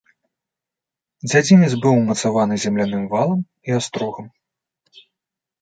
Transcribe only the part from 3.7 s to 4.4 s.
астрогам.